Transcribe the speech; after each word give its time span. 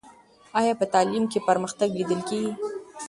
آیا 0.59 0.73
په 0.79 0.85
تعلیم 0.93 1.23
کې 1.31 1.39
پرمختګ 1.47 1.89
لیدل 1.99 2.21
کېږي؟ 2.29 2.51